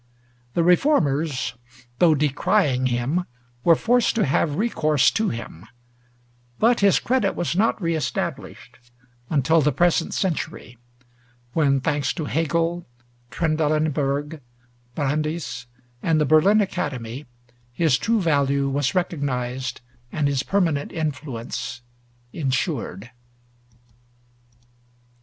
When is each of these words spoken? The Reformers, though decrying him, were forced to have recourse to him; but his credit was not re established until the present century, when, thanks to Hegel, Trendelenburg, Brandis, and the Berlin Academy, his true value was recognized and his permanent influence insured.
The 0.55 0.63
Reformers, 0.63 1.53
though 1.99 2.15
decrying 2.15 2.87
him, 2.87 3.25
were 3.63 3.75
forced 3.75 4.15
to 4.15 4.25
have 4.25 4.55
recourse 4.55 5.11
to 5.11 5.29
him; 5.29 5.67
but 6.57 6.79
his 6.79 6.99
credit 6.99 7.35
was 7.35 7.55
not 7.55 7.79
re 7.79 7.95
established 7.95 8.79
until 9.29 9.61
the 9.61 9.71
present 9.71 10.15
century, 10.15 10.79
when, 11.53 11.79
thanks 11.81 12.13
to 12.13 12.25
Hegel, 12.25 12.87
Trendelenburg, 13.29 14.41
Brandis, 14.95 15.67
and 16.01 16.19
the 16.19 16.25
Berlin 16.25 16.61
Academy, 16.61 17.27
his 17.71 17.99
true 17.99 18.19
value 18.19 18.69
was 18.69 18.95
recognized 18.95 19.81
and 20.11 20.27
his 20.27 20.41
permanent 20.41 20.91
influence 20.91 21.81
insured. 22.33 23.11